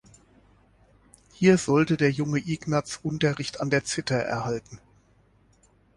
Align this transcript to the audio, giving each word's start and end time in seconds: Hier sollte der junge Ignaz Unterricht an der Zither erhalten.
Hier 1.33 1.59
sollte 1.59 1.95
der 1.95 2.09
junge 2.09 2.39
Ignaz 2.39 2.99
Unterricht 3.03 3.59
an 3.61 3.69
der 3.69 3.83
Zither 3.85 4.17
erhalten. 4.17 4.79